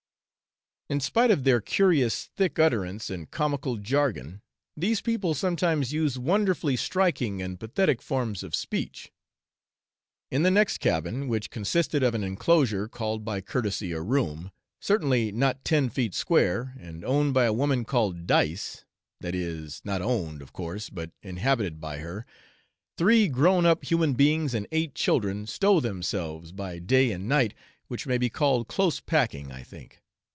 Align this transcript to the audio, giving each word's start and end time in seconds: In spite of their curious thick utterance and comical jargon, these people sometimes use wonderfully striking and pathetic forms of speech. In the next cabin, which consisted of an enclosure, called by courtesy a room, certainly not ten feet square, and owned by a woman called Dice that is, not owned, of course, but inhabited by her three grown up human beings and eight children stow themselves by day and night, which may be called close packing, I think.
In 0.89 0.99
spite 0.99 1.31
of 1.31 1.45
their 1.45 1.61
curious 1.61 2.25
thick 2.35 2.59
utterance 2.59 3.09
and 3.09 3.31
comical 3.31 3.77
jargon, 3.77 4.41
these 4.75 4.99
people 4.99 5.33
sometimes 5.33 5.93
use 5.93 6.19
wonderfully 6.19 6.75
striking 6.75 7.41
and 7.41 7.57
pathetic 7.57 8.01
forms 8.01 8.43
of 8.43 8.53
speech. 8.53 9.09
In 10.31 10.43
the 10.43 10.51
next 10.51 10.79
cabin, 10.79 11.29
which 11.29 11.49
consisted 11.49 12.03
of 12.03 12.13
an 12.13 12.25
enclosure, 12.25 12.89
called 12.89 13.23
by 13.23 13.39
courtesy 13.39 13.93
a 13.93 14.01
room, 14.01 14.51
certainly 14.81 15.31
not 15.31 15.63
ten 15.63 15.87
feet 15.87 16.13
square, 16.13 16.75
and 16.77 17.05
owned 17.05 17.33
by 17.33 17.45
a 17.45 17.53
woman 17.53 17.85
called 17.85 18.27
Dice 18.27 18.83
that 19.21 19.33
is, 19.33 19.79
not 19.85 20.01
owned, 20.01 20.41
of 20.41 20.51
course, 20.51 20.89
but 20.89 21.11
inhabited 21.23 21.79
by 21.79 21.99
her 21.99 22.25
three 22.97 23.29
grown 23.29 23.65
up 23.65 23.85
human 23.85 24.13
beings 24.13 24.53
and 24.53 24.67
eight 24.73 24.93
children 24.93 25.47
stow 25.47 25.79
themselves 25.79 26.51
by 26.51 26.79
day 26.79 27.13
and 27.13 27.29
night, 27.29 27.53
which 27.87 28.05
may 28.05 28.17
be 28.17 28.29
called 28.29 28.67
close 28.67 28.99
packing, 28.99 29.53
I 29.53 29.63
think. 29.63 29.99